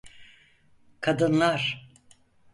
[1.01, 1.87] Kadınlar.